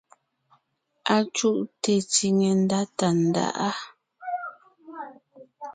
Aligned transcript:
Acùʼte 1.15 1.93
tsiŋe 2.11 2.49
ndá 2.61 2.79
Tàndáʼa. 2.97 3.69